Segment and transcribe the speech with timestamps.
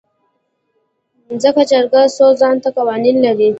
[1.43, 3.49] ځکه جرګه خو ځانته قوانين لري.